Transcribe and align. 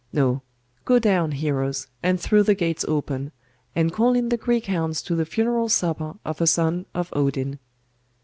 No. 0.11 0.41
Go 0.83 0.97
down, 0.97 1.31
heroes, 1.33 1.85
and 2.01 2.19
throw 2.19 2.41
the 2.41 2.55
gates 2.55 2.83
open; 2.87 3.31
and 3.75 3.93
call 3.93 4.15
in 4.15 4.29
the 4.29 4.35
Greek 4.35 4.65
hounds 4.65 5.03
to 5.03 5.15
the 5.15 5.27
funeral 5.27 5.69
supper 5.69 6.15
of 6.25 6.41
a 6.41 6.47
son 6.47 6.87
of 6.95 7.09
Odin. 7.13 7.59